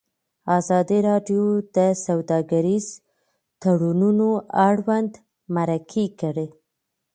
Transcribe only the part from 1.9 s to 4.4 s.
سوداګریز تړونونه